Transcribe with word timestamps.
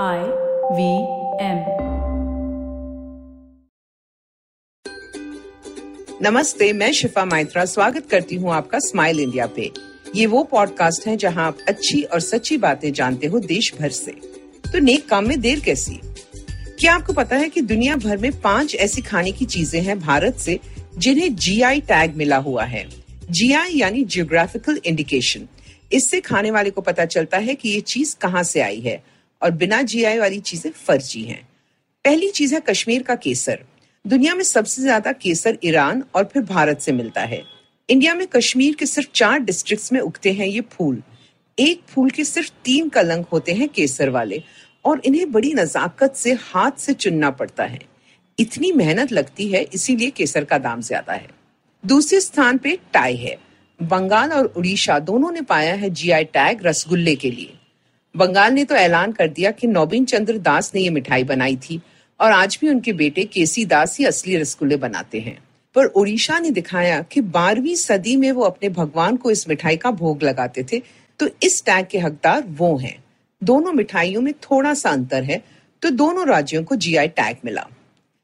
I 0.00 0.18
V 0.72 0.90
M 1.44 1.58
नमस्ते, 6.22 6.72
मैं 6.72 6.92
शिफा 6.92 7.24
माइत्रा। 7.24 7.64
स्वागत 7.64 8.06
करती 8.10 8.36
हूँ 8.36 8.52
आपका 8.52 8.78
स्माइल 8.78 9.20
इंडिया 9.20 9.46
पे। 9.46 9.70
ये 10.16 10.26
वो 10.26 10.42
पॉडकास्ट 10.44 11.06
है 11.06 11.16
जहाँ 11.16 11.46
आप 11.46 11.58
अच्छी 11.68 12.02
और 12.02 12.20
सच्ची 12.20 12.56
बातें 12.56 12.92
जानते 12.92 13.26
हो 13.26 13.38
देश 13.38 13.72
भर 13.80 13.88
से। 13.88 14.12
तो 14.72 14.78
नेक 14.78 15.08
काम 15.08 15.28
में 15.28 15.40
देर 15.40 15.60
कैसी? 15.60 16.00
क्या 16.80 16.94
आपको 16.94 17.12
पता 17.12 17.36
है 17.36 17.48
कि 17.48 17.60
दुनिया 17.60 17.96
भर 17.96 18.16
में 18.16 18.40
पाँच 18.40 18.74
ऐसी 18.74 19.02
खाने 19.02 19.32
की 19.32 19.44
चीज़ें 19.44 19.82
हैं 19.82 20.00
भारत 20.00 20.36
से, 20.36 20.60
जिन्हें 20.98 21.34
जीआई 21.36 21.80
टैग 21.80 22.16
मिला 22.16 22.36
हुआ 22.36 22.64
है? 22.64 22.88
जीआई 23.30 23.72
यानी 23.72 24.04
जियोग्राफिकल 24.04 24.80
इंडिकेशन 24.84 25.48
इससे 25.92 26.20
खाने 26.20 26.50
वाले 26.50 26.70
को 26.70 26.80
पता 26.80 27.04
चलता 27.04 27.38
है 27.38 27.54
कि 27.54 27.68
ये 27.68 27.80
चीज़ 27.80 28.16
कहाँ 28.16 28.42
से 28.42 28.60
आई 28.60 28.80
है। 28.80 29.11
और 29.42 29.50
बिना 29.52 29.80
जीआई 29.82 30.18
वाली 30.18 30.38
चीज़ें 30.40 30.70
फर्जी 30.72 31.22
हैं। 31.22 31.42
पहली 32.04 32.30
चीज़ 32.30 32.54
है 32.54 32.60
कश्मीर 32.60 33.02
का 33.02 33.14
केसर। 33.16 33.64
दुनिया 34.04 34.34
में 34.34 34.44
सबसे 34.44 34.82
ज़्यादा 34.82 35.12
केसर 35.12 35.58
ईरान 35.64 36.02
और 36.14 36.24
फिर 36.24 36.42
भारत 36.42 36.80
से 36.80 36.92
मिलता 36.92 37.20
है। 37.20 37.42
इंडिया 37.88 38.14
में 38.14 38.26
कश्मीर 38.26 38.74
के 38.74 38.86
सिर्फ़ 38.86 39.08
चार 39.14 39.38
डिस्ट्रिक्ट्स 39.40 39.92
में 39.92 40.00
उगते 40.00 40.32
हैं 40.32 40.46
ये 40.46 40.60
फूल। 40.72 41.02
एक 41.58 41.80
फूल 41.88 42.10
के 42.10 42.24
सिर्फ़ 42.24 42.50
तीन 42.64 42.88
कलंक 42.88 43.26
होते 43.26 43.52
हैं 43.52 43.68
केसर 43.68 44.10
वाले 44.10 44.42
और 44.84 45.02
इन्हें 45.04 45.30
बड़ी 45.32 45.52
नजाकत 45.54 46.14
से 46.16 46.32
हाथ 46.42 46.78
से 46.78 46.92
चुनना 46.94 47.30
पड़ता 47.30 47.64
है। 47.64 47.80
इतनी 48.38 48.72
मेहनत 48.72 49.12
लगती 49.12 49.48
है, 49.48 49.62
इसीलिए 49.64 50.10
केसर 50.10 50.44
का 50.44 50.58
दाम 50.58 50.80
ज़्यादा 50.80 51.12
है। 51.12 51.28
दूसरे 51.84 52.20
स्थान 52.20 52.58
पे 52.58 52.78
टाई 52.92 53.16
है। 53.16 53.36
बंगाल 53.80 54.32
और 54.32 54.46
उड़ीसा 54.46 54.98
दोनों 54.98 55.30
ने 55.32 55.42
पाया 55.42 55.74
है 55.74 55.90
जीआई 55.90 56.24
टैग 56.24 56.66
रसगुल्ले 56.66 57.14
के 57.16 57.30
लिए। 57.30 57.54
बंगाल 58.14 58.52
ने 58.52 58.64
तो 58.64 58.74
ऐलान 58.74 59.12
कर 59.12 59.28
दिया 59.28 59.50
कि 59.50 59.66
नौबीन 59.66 60.04
चंद्र 60.04 60.38
दास 60.40 60.70
ने 60.74 60.80
ये 60.80 60.90
मिठाई 60.90 61.24
बनाई 61.24 61.56
थी 61.58 61.80
और 62.20 62.32
आज 62.32 62.58
भी 62.60 62.68
उनके 62.68 62.92
बेटे 62.92 63.24
केसी 63.24 63.64
दास 63.64 63.98
ही 63.98 64.04
असली 64.04 64.36
रसगुल्ले 64.36 64.76
बनाते 64.76 65.20
हैं। 65.20 65.38
पर 65.76 65.86
उड़ीसा 65.86 66.38
ने 66.38 66.50
दिखाया 66.50 67.00
कि 67.02 67.20
बारहवीं 67.20 67.74
सदी 67.76 68.16
में 68.16 68.30
वो 68.32 68.42
अपने 68.44 68.68
भगवान 68.70 69.16
को 69.16 69.30
इस 69.30 69.48
मिठाई 69.48 69.76
का 69.76 69.90
भोग 69.92 70.22
लगाते 70.22 70.64
थे 70.72 70.82
तो 71.20 71.28
इस 71.42 71.62
टैग 71.66 71.86
के 71.86 71.98
हकदार 71.98 72.44
वो 72.48 72.76
हैं। 72.76 72.96
दोनों 73.42 73.72
मिठाइयों 73.72 74.22
में 74.22 74.32
थोड़ा 74.42 74.74
सा 74.74 74.90
अंतर 74.90 75.22
है 75.22 75.42
तो 75.82 75.90
दोनों 75.92 76.26
राज्यों 76.26 76.62
को 76.64 76.76
जीआई 76.76 77.08
टैग 77.10 77.36
मिला। 77.44 77.66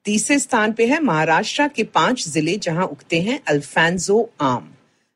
तीसरे 0.07 0.39
स्थान 0.39 0.73
पे 0.73 0.87
है 0.87 1.01
महाराष्ट्र 1.03 1.69
के 1.69 1.83
पाँच 1.85 2.29
ज़िले 2.29 2.57
जहाँ 2.59 2.87
उगते 2.87 3.21
हैं 3.23 3.41
अल्फेंजो 3.49 4.29
आम। 4.41 4.69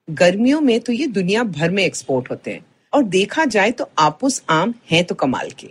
गर्मियों 0.08 0.60
में 0.60 0.78
तो 0.80 0.92
ये 0.92 1.06
दुनिया 1.08 1.42
भर 1.44 1.70
में 1.70 1.84
एक्सपोर्ट 1.84 2.30
होते 2.30 2.50
हैं। 2.50 2.64
और 2.92 3.02
देखा 3.04 3.44
जाए 3.44 3.70
तो 3.70 3.88
आपुस 3.98 4.42
आम 4.50 4.74
है 4.90 5.02
तो 5.02 5.14
कमाल 5.14 5.50
के। 5.50 5.68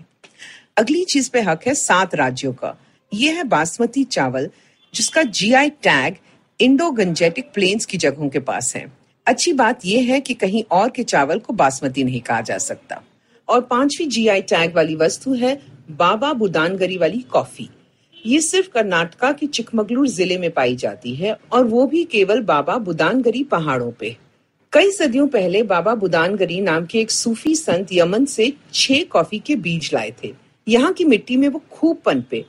अगली 0.77 1.03
चीज़ 1.05 1.29
पे 1.31 1.41
हक 1.41 1.67
है 1.67 1.73
सात 1.73 2.15
राज्यों 2.15 2.53
का। 2.53 2.75
ये 3.11 3.31
है 3.31 3.43
बासमती 3.43 4.03
चावल, 4.03 4.49
जिसका 4.93 5.23
GI 5.23 5.69
tag 5.83 6.15
Indo 6.59 6.89
Gangetic 6.91 7.51
plains 7.53 7.85
की 7.85 7.97
जगहों 7.97 8.29
के 8.29 8.39
पास 8.39 8.75
है। 8.75 8.85
अच्छी 9.27 9.53
बात 9.53 9.85
यह 9.85 10.11
है 10.13 10.19
कि 10.21 10.33
कहीं 10.33 10.63
और 10.71 10.89
के 10.89 11.03
चावल 11.03 11.39
को 11.39 11.53
बासमती 11.53 12.03
नहीं 12.03 12.21
कहा 12.21 12.41
जा 12.41 12.57
सकता। 12.57 13.01
और 13.49 13.61
पांचवी 13.61 14.05
जीआई 14.05 14.41
टैग 14.41 14.75
वाली 14.75 14.95
वस्तु 14.95 15.33
है 15.33 15.59
बाबा 15.91 16.33
बुदानगरी 16.33 16.97
वाली 16.97 17.19
कॉफ़ी। 17.31 17.69
ये 18.25 18.39
सिर्फ़ 18.41 18.69
कर्नाटका 18.69 19.31
के 19.31 19.47
चिकमगलूर 19.47 20.07
ज़िले 20.07 20.37
में 20.37 20.49
पाई 20.51 20.75
जाती 20.75 21.13
है 21.15 21.35
और 21.51 21.63
वो 21.63 21.85
भी 21.85 22.03
केवल 22.03 22.41
बाबा 22.41 22.77
बुदानगरी 22.79 23.43
पहाड़ों 23.43 23.91
पे। 23.91 24.15
कई 24.73 24.91
सदियों 24.91 25.27
पहले 25.27 25.61
बाबा 25.63 25.93
बुदानगरी 25.95 26.59
नाम 26.61 26.85
के 26.85 26.99
एक 26.99 27.11
सूफी 27.11 27.53
संत 27.55 27.87
यमन 27.93 28.25
से 28.25 28.51
छह 28.73 29.03
कॉफ़ी 29.03 29.39
के 29.39 29.55
बीज 29.55 29.89
लाए 29.93 30.11
थे। 30.23 30.31
यहाँ 30.67 30.91
की 30.93 31.05
मिट्टी 31.05 31.37
में 31.37 31.47
वो 31.47 31.61
खूब 31.71 31.97
पनपे 32.05 32.43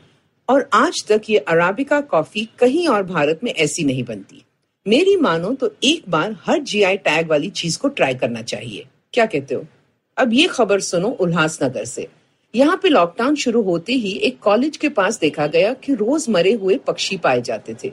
और 0.48 0.68
आज 0.74 1.04
तक 1.08 1.22
ये 1.30 1.38
अराबिका 1.38 2.00
कॉफ़ी 2.00 2.44
कहीं 2.58 2.86
और 2.88 3.02
भारत 3.02 3.40
में 3.44 3.50
ऐसी 3.52 3.84
नहीं 3.84 4.04
बनती। 4.04 4.42
मेरी 4.86 5.16
मानो 5.16 5.52
तो 5.54 5.72
एक 5.84 6.04
बार 6.10 6.36
हर 6.44 6.58
जीआई 6.60 6.96
टैग 6.98 7.30
वाली 7.30 7.50
चीज़ 7.50 7.78
को 7.78 7.88
ट्राई 7.88 8.14
करना 8.14 8.42
चाहिए। 8.42 8.86
क्या 9.12 9.26
कहते 9.26 9.54
हो? 9.54 9.64
अब 10.16 10.32
ये 10.32 10.46
खबर 10.46 10.80
सुनो 10.80 11.08
उल्लासनगर 11.10 11.84
से। 11.84 12.06
यहाँ 12.54 12.78
पे 12.82 12.88
लॉकडाउन 12.88 13.34
शुरू 13.36 13.62
होते 13.62 13.92
ही 13.94 14.12
एक 14.20 14.38
कॉलेज 14.40 14.76
के 14.76 14.88
पास 14.90 15.18
देखा 15.20 15.46
गया 15.48 15.72
कि 15.74 15.94
रोज 15.94 16.28
मरे 16.30 16.52
हुए 16.52 16.76
पक्षी 16.86 17.16
पाए 17.16 17.42
जाते 17.42 17.76
थे। 17.84 17.92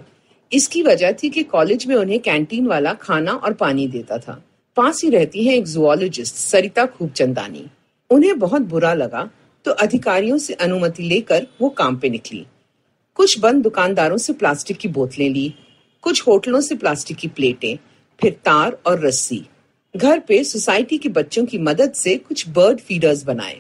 इसकी 0.52 0.82
वजह 0.84 1.12
थी 1.14 1.30
कि 1.30 1.44
कॉलेज 1.44 1.86
में 1.88 1.96
उन्हें 1.96 2.20
कैंटीन 2.20 2.68
वाला 2.68 2.94
खाना 2.94 3.34
और 3.34 3.54
पानी 3.54 3.88
देता 3.88 4.18
था। 4.18 4.42
पास 4.78 5.02
ही 5.04 5.10
रहती 5.10 5.44
है 5.46 5.56
एक 5.56 5.66
जुआलॉजिस्ट 5.66 6.36
सरिता 6.36 6.86
खूबचंदानी। 6.86 7.66
उन्हें 8.10 8.38
बहुत 8.40 8.62
बुरा 8.62 8.94
लगा 8.94 9.30
तो 9.66 9.72
अधिकारियों 9.74 10.38
से 10.38 10.54
अनुमति 10.56 11.04
लेकर 11.04 11.48
वो 11.62 11.70
काम 11.70 11.98
पे 11.98 12.10
निकली। 12.10 12.46
कुछ 13.16 13.40
बंद 13.40 13.64
दुकानदारों 13.64 14.18
से 14.18 14.34
प्लास्टिक 14.34 14.78
की 14.78 14.88
बोतलें 14.88 15.30
ली, 15.30 15.54
कुछ 16.04 16.28
होटलों 16.28 16.62
से 16.62 16.76
प्लास्टिक 16.76 17.18
की 17.18 17.28
प्लेटें, 17.28 17.78
फिर 18.20 18.32
तार 18.46 18.78
और 18.86 19.06
रस्सी। 19.06 19.46
घर 19.96 20.20
पे 20.20 20.44
सोसाइटी 20.44 20.98
के 20.98 21.10
बच्चों 21.10 21.46
की 21.46 21.58
मदद 21.58 21.94
से 21.94 22.16
कुछ 22.18 22.48
बर्ड 22.50 22.80
फीडर्स 22.80 23.24
बनाए। 23.24 23.60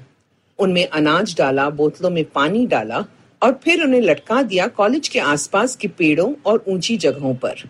उनमें 0.59 0.87
अनाज 0.87 1.35
डाला, 1.37 1.69
बोतलों 1.69 2.09
में 2.09 2.23
पानी 2.25 2.65
डाला 2.67 3.05
और 3.41 3.59
फिर 3.63 3.83
उन्हें 3.83 4.01
लटका 4.01 4.41
दिया 4.43 4.67
कॉलेज 4.67 5.07
के 5.07 5.19
आसपास 5.19 5.75
के 5.75 5.87
पेड़ों 5.87 6.33
और 6.45 6.63
ऊँची 6.67 6.97
जगहों 6.97 7.33
पर। 7.35 7.67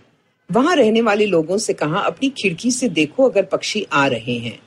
वहाँ 0.50 0.76
रहने 0.76 1.02
वाले 1.02 1.26
लोगों 1.26 1.58
से 1.58 1.74
कहा, 1.74 2.00
अपनी 2.00 2.30
खिड़की 2.30 2.72
से 2.72 2.90
देखो 2.90 3.30
अगर 3.30 3.44
पक्षी 3.44 3.86
आ 3.94 4.06
रहे 4.08 4.38
हैं। 4.38 4.60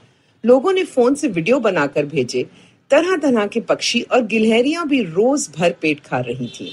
लोगों 0.45 0.73
ने 0.73 0.85
फ़ोन 0.85 1.15
से 1.15 1.29
वीडियो 1.29 1.59
बनाकर 1.61 2.07
भेजे। 2.07 2.47
तरह 2.91 3.17
तरह 3.17 3.47
के 3.47 3.61
पक्षी 3.61 4.01
और 4.03 4.27
गिलहरियाँ 4.27 4.87
भी 4.89 5.03
रोज 5.03 5.49
भर 5.59 5.73
पेट 5.73 6.01
खा 6.01 6.19
रही 6.21 6.47
थी। 6.49 6.71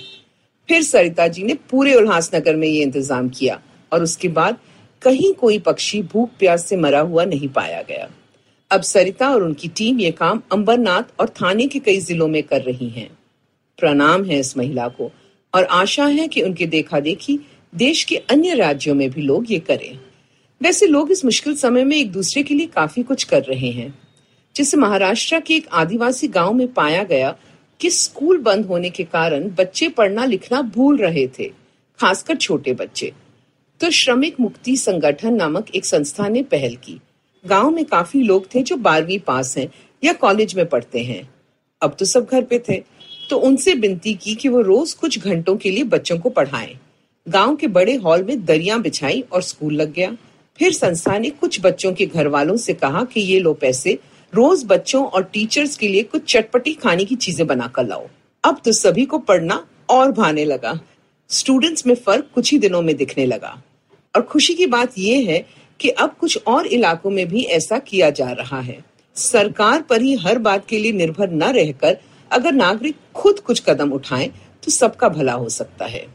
फिर 0.70 0.84
सरिता 0.84 1.28
जी 1.28 1.44
ने 1.44 1.54
पूरे 1.70 1.94
उल्लासनगर 1.96 2.56
में 2.56 2.68
ये 2.68 2.82
इंतज़ाम 2.84 3.30
किया 3.30 3.60
और 3.92 4.04
उसके 4.04 4.28
बाद 4.30 4.58
कहीं 5.02 5.34
कोई 5.34 5.60
पक्षी 5.60 6.02
भूख 6.04 6.30
प्यास 6.40 6.66
से 6.66 6.78
मरा 6.78 7.00
हुआ 7.00 7.26
नहीं 7.26 7.48
पाया 7.50 7.82
गया। 7.82 8.10
अब 8.72 8.82
सरिता 8.82 9.30
और 9.30 9.44
उनकी 9.44 9.68
टीम 9.68 10.00
ये 10.00 10.12
काम 10.12 10.42
अंबरनाथ 10.52 11.20
और 11.20 11.30
थाने 11.42 11.68
के 11.68 11.80
कई 11.80 12.00
जिलों 12.00 12.28
में 12.28 12.42
कर 12.44 12.62
रही 12.62 12.90
हैं। 12.90 13.10
प्रणाम 13.80 14.26
है 14.26 14.40
इस 14.40 14.58
महिला 14.58 14.88
को 14.88 15.12
और 15.54 15.64
आशा 15.64 16.06
है 16.06 16.28
कि 16.28 16.42
उनके 16.42 16.66
देखा 16.66 17.00
देखी 17.00 17.40
देश 17.76 18.04
के 18.04 18.16
अन्य 18.16 18.54
राज्यों 18.54 18.96
में 18.96 19.10
भी 19.10 19.22
लोग 19.22 19.52
ये 19.52 19.60
करें। 19.60 20.00
वैसे 20.62 20.88
लोग 20.88 21.12
इस 21.12 21.26
मुश्किल 21.26 21.56
समय 21.56 21.84
में 21.84 21.98
एक 21.98 22.12
दूसरे 22.12 22.44
के 22.44 22.56
लिए 22.56 22.68
काफ़ी 22.68 23.04
कुछ 23.04 23.24
कर 23.24 23.44
रहे 23.44 23.72
हैं। 23.72 23.94
जिसे 24.56 24.78
महाराष्ट्र 24.78 25.40
के 25.40 25.56
एक 25.56 25.68
आदिवासी 25.68 26.28
गाँव 26.28 26.54
में 26.54 26.74
पाया 26.74 27.04
गया 27.04 27.36
कि 27.80 27.90
स्कूल 27.90 28.38
बंद 28.38 28.66
होने 28.66 28.90
के 28.90 29.04
कारण 29.04 29.50
बच्चे 29.50 29.90
पढ़ना 29.90 30.26
लिखना 30.26 30.62
भूल 30.62 30.98
रहे 30.98 31.28
थे, 31.28 31.50
खासकर 32.00 32.36
छोटे 32.36 32.74
बच्चे। 32.74 33.12
तो 33.80 33.90
श्रमिक 33.90 34.40
मुक्ति 34.40 34.76
संगठन 34.78 35.34
नामक 35.34 35.76
एक 35.76 35.86
संस्था 35.86 36.28
ने 36.28 36.44
पहल 36.44 36.76
की। 36.76 37.00
गाँव 37.46 37.70
में 37.70 37.86
काफ़ी 37.86 38.22
लोग 38.22 38.48
थे 38.56 38.62
जो 38.62 38.76
बारहवीं 38.76 39.20
पास 39.20 39.58
हैं 39.58 39.70
या 40.04 40.14
कॉलेज 40.14 40.56
में 40.56 40.66
पढ़ते 40.66 41.04
हैं। 41.04 41.30
अब 41.82 41.96
तो 42.00 42.06
सब 42.06 42.28
घर 42.32 42.44
पे 42.44 42.60
थे। 42.60 42.84
तो 43.30 43.38
उनसे 43.38 43.74
विनती 43.74 44.14
की 44.14 44.36
कि 44.36 44.50
वो 44.50 44.62
रोज 44.62 44.94
कुछ 44.94 45.20
घंटों 45.20 45.58
के 45.58 45.72
लिए 45.72 45.84
बच्चों 45.84 46.20
को 46.20 46.30
पढ़ाएँ। 46.30 46.78
गाँव 47.28 47.56
के 47.56 47.68
बड़े 47.68 47.96
हॉल 47.96 48.24
में 48.24 48.46
दरिया 48.46 48.78
बिछाई 48.78 49.24
और 49.32 49.42
स्कूल 49.42 49.74
लग 49.74 49.94
गया। 49.94 50.18
फिर 50.60 50.74
संस्था 50.74 51.18
ने 51.18 51.30
कुछ 51.30 51.62
बच्चों 51.62 51.94
के 51.94 52.06
घर 52.06 52.28
वालों 52.28 52.58
से 52.58 52.74
कहा 52.74 53.04
कि 53.04 53.22
ये 53.22 53.40
लो 53.40 53.54
पैसे, 53.54 54.00
रोज 54.34 54.64
बच्चों 54.66 55.06
और 55.06 55.24
टीचर्स 55.24 55.78
के 55.78 55.88
लिए 55.88 56.04
कुछ 56.04 56.34
चटपटी 56.34 56.74
खाने 56.74 57.06
की 57.06 57.16
चीज़ें 57.16 57.48
बनाकर 57.48 57.88
लाओ। 57.88 58.08
अब 58.44 58.62
तो 58.66 58.72
सभी 58.72 59.06
को 59.06 59.18
पढ़ना 59.18 59.68
और 59.90 60.12
भाने 60.12 60.46
लगा। 60.46 60.80
स्टूडेंट्स 61.30 61.88
में 61.88 61.96
फ़र्क 61.96 62.30
कुछ 62.36 62.52
ही 62.52 62.58
दिनों 62.58 62.82
में 62.82 62.96
दिखने 62.96 63.26
लगा। 63.26 63.62
और 64.16 64.22
खुशी 64.22 64.54
की 64.54 64.66
बात 64.68 64.92
यह 64.98 65.30
है 65.30 65.46
कि 65.80 65.90
अब 65.90 66.16
कुछ 66.20 66.40
और 66.48 66.68
इलाकों 66.68 67.10
में 67.10 67.28
भी 67.28 67.44
ऐसा 67.44 67.80
किया 67.80 68.10
जा 68.10 68.32
रहा 68.32 68.62
है। 68.62 68.86
सरकार 69.16 69.82
पर 69.82 70.02
ही 70.02 70.16
हर 70.16 70.38
बात 70.38 70.68
के 70.68 70.80
लिए 70.80 70.92
निर्भर 70.92 71.30
न 71.30 71.44
रहकर 71.44 71.98
अगर 72.32 72.52
नागरिक 72.52 72.96
खुद 73.16 73.40
कुछ 73.40 73.60
कदम 73.60 73.92
उठाएँ 73.92 74.30
तो 74.64 74.72
सबका 74.72 75.10
भला 75.10 75.34
हो 75.34 75.50
सकता 75.50 75.86
है। 75.86 76.06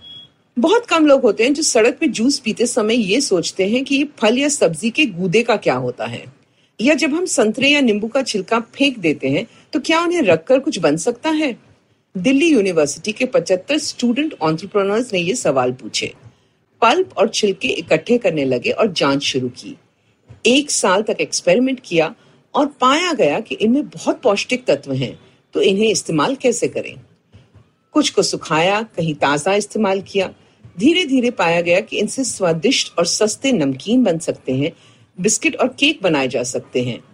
बहुत 0.57 0.87
कम 0.87 1.07
लोग 1.07 1.23
होते 1.23 1.45
हैं 1.45 1.55
जो 1.55 1.63
सड़क 1.63 1.97
पे 1.99 2.07
जूस 2.07 2.39
पीते 2.39 2.67
समय 2.67 2.95
ये 2.95 3.21
सोचते 3.21 3.69
हैं 3.69 3.85
कि 3.85 4.03
फल 4.19 4.39
या 4.39 4.49
सब्ज़ी 4.49 4.91
के 4.91 5.07
गूदे 5.07 5.43
का 5.43 5.57
क्या 5.57 5.75
होता 5.75 6.07
है। 6.07 6.25
या 6.81 6.95
जब 6.95 7.15
हम 7.15 7.25
संतरे 7.27 7.69
या 7.69 7.81
नींबू 7.81 8.09
का 8.09 8.23
छिलका 8.23 8.61
फेंक 8.75 8.99
देते 8.99 9.29
हैं 9.29 9.47
तो 9.73 9.81
क्या 9.81 10.01
उन्हें 10.01 10.23
रखकर 10.23 10.59
कुछ 10.59 10.79
बन 10.79 10.97
सकता 10.97 11.31
है? 11.31 11.57
दिल्ली 12.15 12.49
यूनिवर्सिटी 12.49 13.13
के 13.13 13.27
75 13.27 13.79
स्टूडेंट 13.79 14.35
ऑन्टरप्रनर्स 14.43 15.13
ने 15.13 15.21
ये 15.21 15.35
सवाल 15.35 15.73
पूछे। 15.73 16.13
पल्प 16.83 17.19
और 17.19 17.29
छिलके 17.29 17.69
इकट्ठे 17.69 18.19
करने 18.19 18.45
लगे 18.45 18.71
और 18.71 18.93
जाँच 18.93 19.23
शुरू 19.23 19.49
की। 19.49 19.77
एक 20.47 20.71
साल 20.71 21.03
तक 21.03 21.17
एक्सपेरिमेंट 21.21 21.81
किया 21.85 22.15
और 22.55 22.67
पाया 22.81 23.13
गया 23.13 23.41
कि 23.41 23.55
इनमें 23.55 23.89
बहुत 23.89 24.21
पौष्टिक 24.23 24.65
तत्व 24.65 24.93
हैं। 24.93 25.19
तो 25.55 25.63
इन्हें 25.63 25.91
इस्तेमाल 25.91 26.35
कैसे 26.35 26.69
करें? 26.69 27.01
कुछ 27.93 28.11
को 28.11 28.23
सुखाया, 28.23 28.83
कहीं 28.83 29.15
ताज़ा 29.15 29.55
इस्तेमाल 29.55 30.01
किया। 30.01 30.35
धीरे 30.79 31.05
धीरे 31.05 31.31
पाया 31.31 31.61
गया 31.61 31.81
कि 31.81 31.99
इनसे 31.99 32.25
स्वादिष्ट 32.25 32.99
और 32.99 33.07
सस्ते 33.07 33.53
नमकीन 33.53 34.05
बन 34.05 34.19
सकते 34.19 34.53
हैं, 34.53 34.73
बिस्किट 35.21 35.57
और 35.57 35.69
केक 35.69 36.03
बनाए 36.03 36.29
जा 36.29 36.43
सकते 36.43 36.83
हैं। 36.83 37.05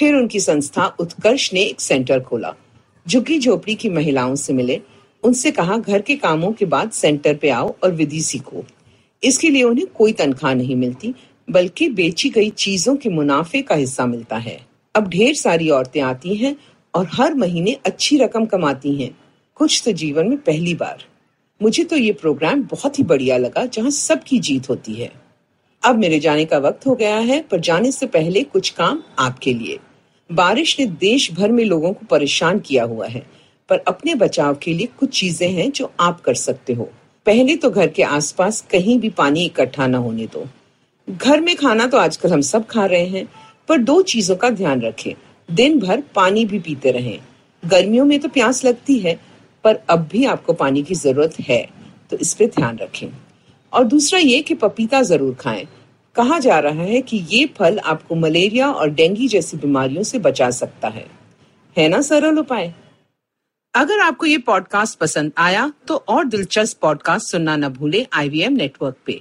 फिर 0.00 0.14
उनकी 0.14 0.40
संस्था 0.40 0.86
उत्कर्ष 0.86 1.52
ने 1.52 1.60
एक 1.60 1.80
सेंटर 1.80 2.20
खोला। 2.20 2.54
झुग्गी 3.08 3.38
झोपड़ी 3.38 3.74
की 3.74 3.88
महिलाओं 3.88 4.34
से 4.34 4.52
मिले। 4.52 4.80
उनसे 5.22 5.50
कहा, 5.50 5.76
घर 5.76 6.02
के 6.02 6.16
कामों 6.16 6.52
के 6.52 6.64
बाद 6.64 6.90
सेंटर 6.90 7.34
पे 7.34 7.48
आओ 7.48 7.74
और 7.84 7.92
विधि 7.92 8.20
सीखो। 8.20 8.64
इसके 9.24 9.50
लिए 9.50 9.62
उन्हें 9.62 9.86
कोई 9.86 10.12
तनख्वाह 10.12 10.54
नहीं 10.54 10.76
मिलती, 10.76 11.14
बल्कि 11.50 11.88
बेची 11.88 12.30
गई 12.30 12.50
चीज़ों 12.50 12.96
के 12.96 13.08
मुनाफे 13.08 13.62
का 13.62 13.74
हिस्सा 13.74 14.06
मिलता 14.06 14.36
है। 14.36 14.66
अब 14.94 15.08
ढेर 15.08 15.34
सारी 15.34 15.70
औरतें 15.70 16.00
आती 16.00 16.34
हैं 16.34 16.56
और 16.94 17.08
हर 17.12 17.34
महीने 17.34 17.72
अच्छी 17.86 18.18
रकम 18.18 18.46
कमाती 18.46 18.94
हैं। 19.02 19.18
कुछ 19.54 19.82
तो 19.84 19.92
जीवन 19.92 20.28
में 20.28 20.38
पहली 20.38 20.74
बार। 20.74 21.04
मुझे 21.62 21.84
तो 21.84 21.96
ये 21.96 22.12
प्रोग्राम 22.12 22.62
बहुत 22.62 22.98
ही 22.98 23.04
बढ़िया 23.04 23.36
लगा, 23.36 23.64
जहाँ 23.66 23.90
सबकी 23.90 24.38
जीत 24.38 24.68
होती 24.68 24.94
है। 24.94 25.10
अब 25.82 25.96
मेरे 25.96 26.18
जाने 26.20 26.44
का 26.44 26.58
वक्त 26.58 26.86
हो 26.86 26.94
गया 26.94 27.16
है, 27.16 27.40
पर 27.42 27.60
जाने 27.60 27.92
से 27.92 28.06
पहले 28.06 28.42
कुछ 28.42 28.70
काम 28.70 29.02
आपके 29.18 29.54
लिए। 29.54 29.78
बारिश 30.32 30.80
ने 30.80 30.86
देश 30.86 31.32
भर 31.32 31.52
में 31.52 31.64
लोगों 31.64 31.92
को 31.92 32.06
परेशान 32.06 32.58
किया 32.58 32.84
हुआ 32.84 33.06
है, 33.06 33.26
पर 33.68 33.78
अपने 33.78 34.14
बचाव 34.14 34.54
के 34.54 34.74
लिए 34.74 34.86
कुछ 34.86 35.20
चीज़ें 35.20 35.50
हैं 35.50 35.70
जो 35.72 35.92
आप 36.00 36.20
कर 36.20 36.34
सकते 36.34 36.72
हो। 36.72 36.90
पहले 37.26 37.56
तो 37.56 37.70
घर 37.70 37.88
के 37.88 38.02
आसपास 38.02 38.66
कहीं 38.70 39.00
भी 39.00 39.10
पानी 39.10 39.44
इकट्ठा 39.44 39.86
न 39.86 39.94
होने 39.94 40.26
दो। 40.26 40.46
घर 41.08 41.40
में 41.40 41.56
खाना 41.56 41.86
तो 41.86 41.98
आजकल 41.98 42.32
हम 42.32 42.40
सब 42.40 42.66
खा 42.66 42.86
रहे 42.86 43.06
हैं, 43.06 43.28
पर 43.68 43.78
दो 43.78 44.02
चीज़ों 44.02 44.36
का 44.36 44.50
ध्यान 44.50 44.80
रखें। 44.80 45.14
दिन 45.48 45.78
भर 45.80 46.02
पानी 46.14 46.44
भी 46.44 46.58
पीते 46.58 46.90
रहें। 46.90 47.18
गर्मियों 47.62 48.04
में 48.04 48.18
तो 48.20 48.28
प्यास 48.28 48.64
लगती 48.64 48.98
है, 48.98 49.18
पर 49.64 49.80
अब 49.90 50.08
भी 50.12 50.24
आपको 50.24 50.52
पानी 50.52 50.82
की 50.82 50.94
ज़रूरत 50.94 51.34
है 51.40 51.66
तो 52.10 52.16
इस 52.16 52.34
पर 52.34 52.46
ध्यान 52.46 52.78
रखें। 52.78 53.08
और 53.72 53.84
दूसरा 53.84 54.18
ये 54.18 54.40
कि 54.42 54.54
पपीता 54.54 55.02
ज़रूर 55.02 55.34
खाएँ। 55.34 55.66
कहा 56.16 56.38
जा 56.38 56.58
रहा 56.58 56.82
है 56.82 57.00
कि 57.02 57.16
ये 57.30 57.44
फल 57.58 57.78
आपको 57.78 58.14
मलेरिया 58.14 58.70
और 58.70 58.90
डेंगू 58.90 59.26
जैसी 59.28 59.56
बीमारियों 59.56 60.02
से 60.02 60.18
बचा 60.18 60.50
सकता 60.50 60.88
है। 60.88 61.06
है 61.76 61.88
ना, 61.88 62.00
सरल 62.00 62.38
उपाय? 62.38 62.72
अगर 63.74 64.00
आपको 64.00 64.26
ये 64.26 64.38
पॉडकास्ट 64.38 64.98
पसंद 64.98 65.32
आया 65.38 65.70
तो 65.88 65.96
और 66.08 66.24
दिलचस्प 66.24 66.78
पॉडकास्ट 66.80 67.30
सुनना 67.30 67.56
न 67.56 67.68
भूले 67.68 68.06
आईवीएम 68.12 68.52
नेटवर्क 68.52 68.96
पे। 69.06 69.20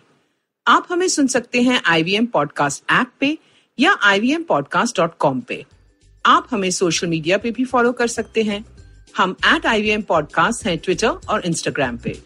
आप 0.67 0.87
हमें 0.89 1.07
सुन 1.07 1.27
सकते 1.27 1.61
हैं 1.61 1.81
आईवीएम 1.85 2.25
पॉडकास्ट 2.25 2.91
ऐप 2.91 3.11
पे 3.19 3.37
या 3.79 3.97
ivmpodcast.com 4.07 5.41
पे। 5.41 5.65
आप 6.27 6.47
हमें 6.51 6.69
सोशल 6.71 7.07
मीडिया 7.07 7.37
पे 7.37 7.51
भी 7.51 7.65
फॉलो 7.65 7.91
कर 7.91 8.07
सकते 8.07 8.43
हैं। 8.43 8.63
हम 9.17 9.35
एट 9.45 9.65
आई 9.65 9.81
वी 9.81 9.97
पॉडकास्ट 9.97 10.65
है 10.65 10.75
ट्विटर 10.77 11.07
और 11.07 11.45
इंस्टाग्राम 11.45 11.97
पे। 11.97 12.17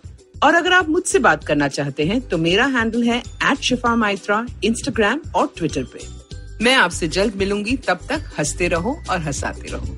और 0.44 0.56
अगर 0.56 0.74
आप 0.74 0.90
मुझसे 0.90 1.20
बात 1.20 1.44
करना 1.44 1.68
चाहते 1.68 2.06
हैं 2.06 2.20
तो 2.22 2.38
मेरा 2.38 2.66
हैंडल 2.66 3.04
है 3.04 3.20
एट 3.20 3.60
शिफा 3.60 3.96
माइत्रा 3.96 4.46
इंस्टाग्राम 4.64 5.22
और 5.36 5.54
ट्विटर 5.58 5.84
पे। 5.84 6.00
मैं 6.64 6.76
आपसे 6.76 7.08
जल्द 7.08 7.36
मिलूँगी, 7.36 7.78
तब 7.78 8.00
तक 8.10 8.32
हँसते 8.40 8.68
रहो 8.68 8.98
और 9.10 9.20
हंसाते 9.20 9.68
रहो। 9.68 9.98